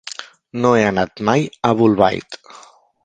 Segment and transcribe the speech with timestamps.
[0.61, 2.41] No he anat mai a Bolbait.